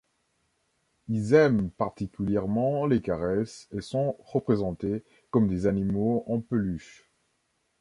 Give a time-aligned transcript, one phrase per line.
[1.09, 7.07] Ils aiment particulièrement les caresses et sont représentés comme des animaux en peluche.